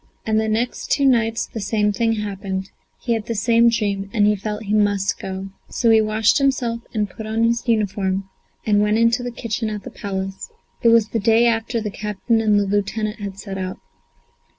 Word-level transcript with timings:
And 0.25 0.39
the 0.39 0.47
next 0.49 0.89
two 0.91 1.05
nights 1.05 1.45
the 1.45 1.59
same 1.59 1.91
thing 1.93 2.13
happened; 2.13 2.71
he 2.99 3.13
had 3.13 3.27
the 3.27 3.35
same 3.35 3.69
dream, 3.69 4.09
and 4.11 4.25
he 4.25 4.35
felt 4.35 4.63
he 4.63 4.73
must 4.73 5.19
go. 5.19 5.49
So 5.69 5.91
he 5.91 6.01
washed 6.01 6.39
himself 6.39 6.79
and 6.91 7.07
put 7.07 7.27
on 7.27 7.43
his 7.43 7.67
uniform, 7.67 8.27
and 8.65 8.81
went 8.81 8.97
into 8.97 9.21
the 9.21 9.29
kitchen 9.29 9.69
at 9.69 9.83
the 9.83 9.91
Palace. 9.91 10.49
It 10.81 10.87
was 10.89 11.09
the 11.09 11.19
day 11.19 11.45
after 11.45 11.79
the 11.79 11.91
captain 11.91 12.41
and 12.41 12.59
the 12.59 12.65
lieutenant 12.65 13.19
had 13.19 13.37
set 13.37 13.59
out. 13.59 13.77